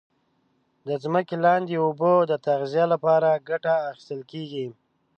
د 0.87 0.89
ځمکې 1.03 1.35
لاندي 1.45 1.75
اوبو 1.83 2.13
د 2.31 2.33
تغذیه 2.47 2.85
لپاره 2.93 3.41
کټه 3.47 3.73
اخیستل 3.89 4.21
کیږي. 4.31 4.67